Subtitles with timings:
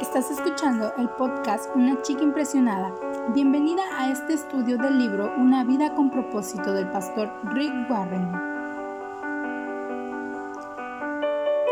[0.00, 2.92] Estás escuchando el podcast Una chica impresionada.
[3.34, 8.32] Bienvenida a este estudio del libro Una vida con propósito del pastor Rick Warren.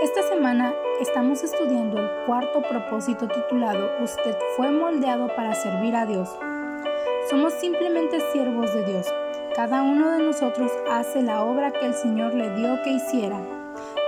[0.02, 6.28] Esta semana estamos estudiando el cuarto propósito titulado Usted fue moldeado para servir a Dios.
[7.28, 9.06] Somos simplemente siervos de Dios.
[9.54, 13.40] Cada uno de nosotros hace la obra que el Señor le dio que hiciera.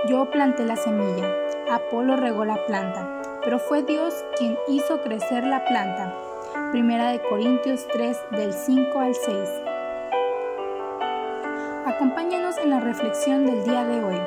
[0.07, 5.63] Yo planté la semilla, Apolo regó la planta, pero fue Dios quien hizo crecer la
[5.65, 6.13] planta.
[6.71, 9.49] Primera de Corintios 3 del 5 al 6.
[11.85, 14.21] Acompáñanos en la reflexión del día de hoy.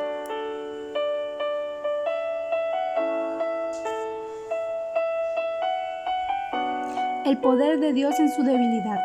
[7.27, 9.01] El poder de Dios en su debilidad.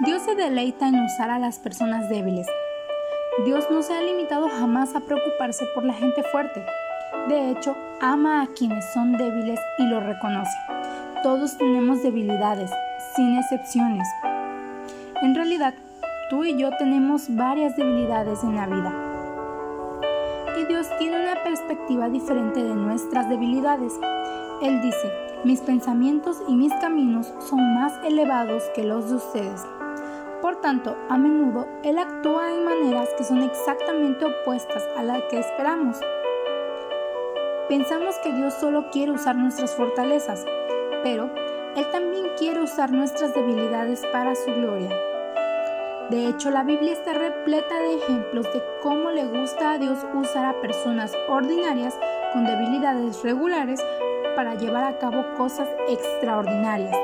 [0.00, 2.46] Dios se deleita en usar a las personas débiles.
[3.44, 6.66] Dios no se ha limitado jamás a preocuparse por la gente fuerte.
[7.28, 10.56] De hecho, ama a quienes son débiles y lo reconoce.
[11.22, 12.68] Todos tenemos debilidades,
[13.14, 14.08] sin excepciones.
[15.22, 15.72] En realidad,
[16.30, 18.92] tú y yo tenemos varias debilidades en la vida.
[20.60, 23.92] Y Dios tiene una perspectiva diferente de nuestras debilidades.
[24.60, 25.12] Él dice,
[25.44, 29.64] mis pensamientos y mis caminos son más elevados que los de ustedes.
[30.40, 35.38] Por tanto, a menudo Él actúa en maneras que son exactamente opuestas a las que
[35.38, 36.00] esperamos.
[37.72, 40.44] Pensamos que Dios solo quiere usar nuestras fortalezas,
[41.02, 41.30] pero
[41.74, 44.90] Él también quiere usar nuestras debilidades para su gloria.
[46.10, 50.44] De hecho, la Biblia está repleta de ejemplos de cómo le gusta a Dios usar
[50.44, 51.98] a personas ordinarias
[52.34, 53.80] con debilidades regulares
[54.36, 56.94] para llevar a cabo cosas extraordinarias.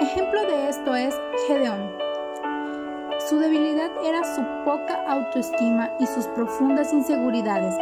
[0.00, 1.14] Ejemplo de esto es
[1.46, 1.92] Gedeón.
[3.28, 7.76] Su debilidad era su poca autoestima y sus profundas inseguridades,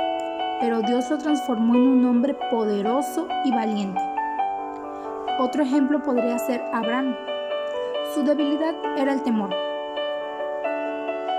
[0.61, 4.01] pero Dios lo transformó en un hombre poderoso y valiente.
[5.39, 7.15] Otro ejemplo podría ser Abraham.
[8.15, 9.50] Su debilidad era el temor.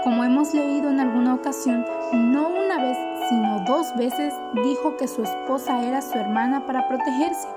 [0.04, 4.34] Como hemos leído en alguna ocasión, no una vez, sino dos veces
[4.64, 7.48] dijo que su esposa era su hermana para protegerse.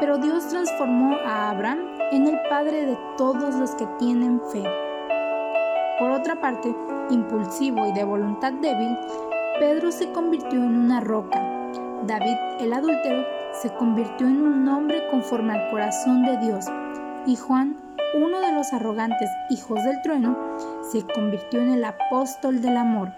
[0.00, 1.78] Pero Dios transformó a Abraham
[2.12, 4.64] en el padre de todos los que tienen fe.
[5.98, 6.74] Por otra parte,
[7.08, 8.98] impulsivo y de voluntad débil,
[9.58, 11.40] Pedro se convirtió en una roca.
[12.08, 16.66] David, el adúltero, se convirtió en un hombre conforme al corazón de Dios.
[17.24, 17.76] Y Juan,
[18.16, 20.36] uno de los arrogantes hijos del trueno,
[20.90, 23.12] se convirtió en el apóstol del amor.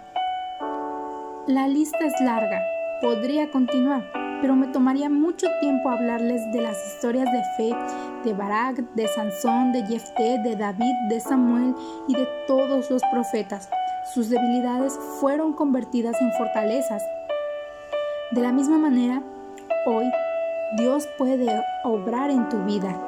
[1.46, 2.60] La lista es larga,
[3.00, 4.04] podría continuar,
[4.42, 7.76] pero me tomaría mucho tiempo hablarles de las historias de fe
[8.24, 11.74] de Barak, de Sansón, de Jefté, de David, de Samuel
[12.08, 13.70] y de todos los profetas.
[14.12, 17.02] Sus debilidades fueron convertidas en fortalezas.
[18.30, 19.22] De la misma manera,
[19.86, 20.04] hoy
[20.76, 21.46] Dios puede
[21.84, 23.00] obrar en tu vida.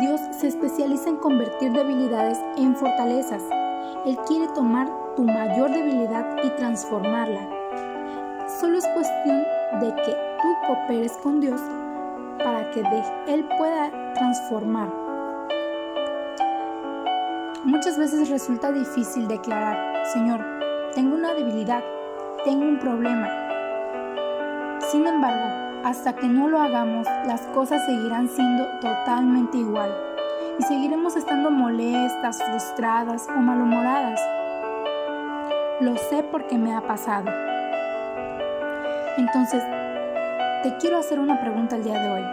[0.00, 3.42] Dios se especializa en convertir debilidades en fortalezas.
[4.06, 7.58] Él quiere tomar tu mayor debilidad y transformarla
[8.60, 9.44] Solo es cuestión
[9.80, 11.60] de que tú cooperes con Dios
[12.38, 12.80] para que
[13.28, 15.07] Él pueda transformar.
[17.64, 20.40] Muchas veces resulta difícil declarar, Señor,
[20.94, 21.82] tengo una debilidad,
[22.44, 23.28] tengo un problema.
[24.92, 29.92] Sin embargo, hasta que no lo hagamos, las cosas seguirán siendo totalmente igual
[30.60, 34.20] y seguiremos estando molestas, frustradas o malhumoradas.
[35.80, 37.28] Lo sé porque me ha pasado.
[39.16, 39.64] Entonces,
[40.62, 42.24] te quiero hacer una pregunta el día de hoy.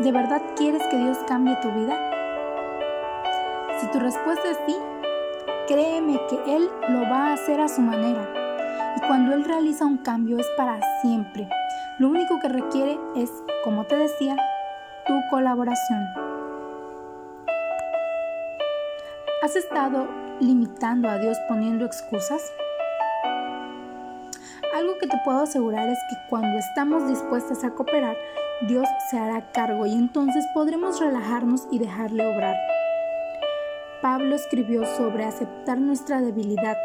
[0.00, 2.07] ¿De verdad quieres que Dios cambie tu vida?
[3.88, 4.76] Si tu respuesta es sí,
[5.66, 8.20] créeme que Él lo va a hacer a su manera.
[8.96, 11.48] Y cuando Él realiza un cambio es para siempre.
[11.98, 13.30] Lo único que requiere es,
[13.64, 14.36] como te decía,
[15.06, 16.04] tu colaboración.
[19.42, 20.06] ¿Has estado
[20.38, 22.42] limitando a Dios poniendo excusas?
[24.74, 28.18] Algo que te puedo asegurar es que cuando estamos dispuestas a cooperar,
[28.68, 32.77] Dios se hará cargo y entonces podremos relajarnos y dejarle obrar.
[34.00, 36.76] Pablo escribió sobre aceptar nuestra debilidad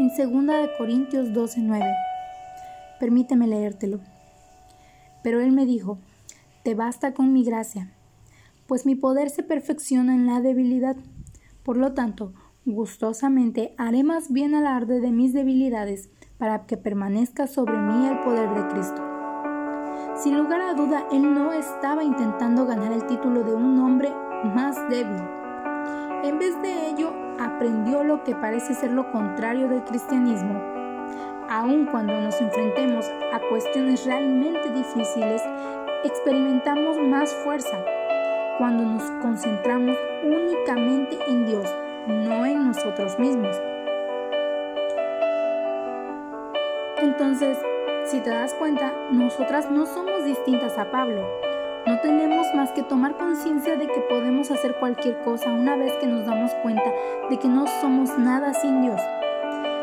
[0.00, 1.94] en 2 Corintios 12:9.
[2.98, 4.00] Permíteme leértelo.
[5.22, 5.98] Pero él me dijo,
[6.64, 7.92] te basta con mi gracia,
[8.66, 10.96] pues mi poder se perfecciona en la debilidad.
[11.62, 12.32] Por lo tanto,
[12.64, 18.54] gustosamente haré más bien alarde de mis debilidades para que permanezca sobre mí el poder
[18.54, 19.04] de Cristo.
[20.16, 24.10] Sin lugar a duda, él no estaba intentando ganar el título de un hombre
[24.44, 25.37] más débil.
[26.24, 30.60] En vez de ello, aprendió lo que parece ser lo contrario del cristianismo.
[31.48, 35.42] Aun cuando nos enfrentemos a cuestiones realmente difíciles,
[36.04, 37.84] experimentamos más fuerza
[38.58, 41.72] cuando nos concentramos únicamente en Dios,
[42.08, 43.56] no en nosotros mismos.
[46.98, 47.56] Entonces,
[48.06, 51.47] si te das cuenta, nosotras no somos distintas a Pablo.
[51.86, 56.06] No tenemos más que tomar conciencia de que podemos hacer cualquier cosa una vez que
[56.06, 56.92] nos damos cuenta
[57.30, 59.00] de que no somos nada sin Dios.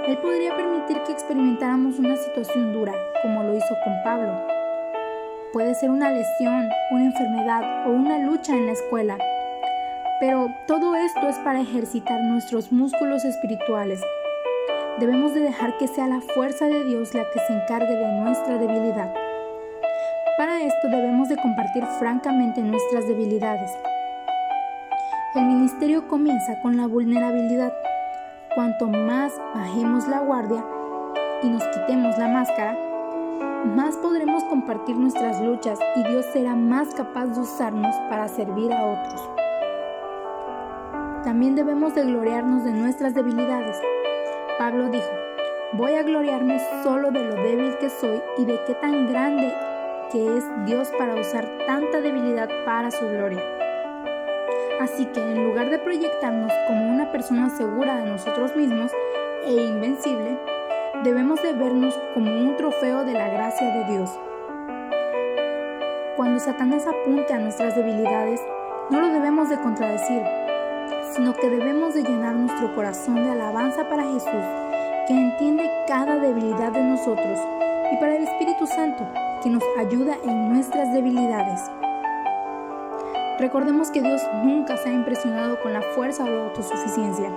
[0.08, 2.94] Él podría permitir que experimentáramos una situación dura,
[3.24, 4.34] como lo hizo con Pablo.
[5.52, 9.18] Puede ser una lesión, una enfermedad o una lucha en la escuela.
[10.20, 14.00] Pero todo esto es para ejercitar nuestros músculos espirituales.
[15.00, 18.58] Debemos de dejar que sea la fuerza de Dios la que se encargue de nuestra
[18.58, 19.25] debilidad.
[20.62, 23.70] Esto debemos de compartir francamente nuestras debilidades.
[25.36, 27.74] El ministerio comienza con la vulnerabilidad.
[28.56, 30.64] Cuanto más bajemos la guardia
[31.44, 32.78] y nos quitemos la máscara,
[33.76, 38.86] más podremos compartir nuestras luchas y Dios será más capaz de usarnos para servir a
[38.86, 39.30] otros.
[41.26, 43.78] También debemos de gloriarnos de nuestras debilidades.
[44.58, 45.12] Pablo dijo,
[45.74, 49.54] voy a gloriarme solo de lo débil que soy y de qué tan grande
[50.12, 53.42] que es Dios para usar tanta debilidad para su gloria.
[54.80, 58.92] Así que en lugar de proyectarnos como una persona segura de nosotros mismos
[59.46, 60.38] e invencible,
[61.04, 64.10] debemos de vernos como un trofeo de la gracia de Dios.
[66.16, 68.42] Cuando Satanás apunte a nuestras debilidades,
[68.90, 70.22] no lo debemos de contradecir,
[71.14, 74.44] sino que debemos de llenar nuestro corazón de alabanza para Jesús,
[75.08, 77.40] que entiende cada debilidad de nosotros,
[77.92, 79.08] y para el Espíritu Santo,
[79.46, 81.62] que nos ayuda en nuestras debilidades.
[83.38, 87.30] Recordemos que Dios nunca se ha impresionado con la fuerza o la autosuficiencia.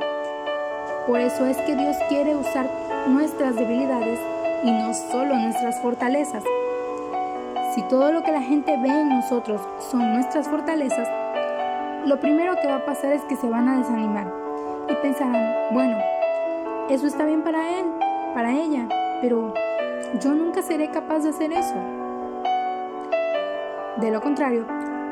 [1.07, 2.67] Por eso es que Dios quiere usar
[3.09, 4.19] nuestras debilidades
[4.65, 6.43] y no solo nuestras fortalezas.
[7.75, 9.61] Si todo lo que la gente ve en nosotros
[9.91, 11.07] son nuestras fortalezas,
[12.07, 14.33] lo primero que va a pasar es que se van a desanimar
[14.89, 15.99] y pensarán, bueno,
[16.89, 17.85] eso está bien para él,
[18.33, 18.89] para ella,
[19.21, 19.53] pero
[20.23, 21.75] yo nunca seré capaz de hacer eso.
[24.01, 24.67] De lo contrario,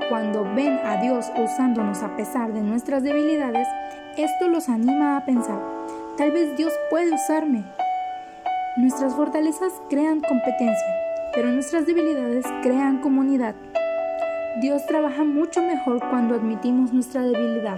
[0.08, 3.66] cuando ven a Dios usándonos a pesar de nuestras debilidades,
[4.16, 5.60] esto los anima a pensar,
[6.16, 7.64] tal vez Dios puede usarme.
[8.76, 10.94] Nuestras fortalezas crean competencia,
[11.34, 13.54] pero nuestras debilidades crean comunidad.
[14.60, 17.76] Dios trabaja mucho mejor cuando admitimos nuestra debilidad.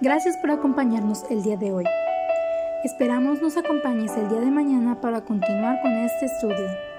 [0.00, 1.84] Gracias por acompañarnos el día de hoy.
[2.84, 6.97] Esperamos nos acompañes el día de mañana para continuar con este estudio.